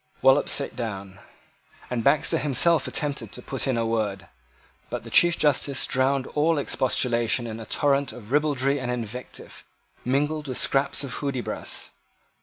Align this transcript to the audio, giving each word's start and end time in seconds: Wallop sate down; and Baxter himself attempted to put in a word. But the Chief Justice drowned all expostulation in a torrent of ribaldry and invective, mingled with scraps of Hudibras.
Wallop 0.23 0.49
sate 0.49 0.75
down; 0.75 1.19
and 1.91 2.03
Baxter 2.03 2.39
himself 2.39 2.87
attempted 2.87 3.31
to 3.33 3.41
put 3.43 3.67
in 3.67 3.77
a 3.77 3.85
word. 3.85 4.25
But 4.89 5.03
the 5.03 5.11
Chief 5.11 5.37
Justice 5.37 5.85
drowned 5.85 6.25
all 6.33 6.57
expostulation 6.57 7.45
in 7.45 7.59
a 7.59 7.67
torrent 7.67 8.11
of 8.11 8.31
ribaldry 8.31 8.79
and 8.79 8.89
invective, 8.89 9.63
mingled 10.03 10.47
with 10.47 10.57
scraps 10.57 11.03
of 11.03 11.13
Hudibras. 11.17 11.91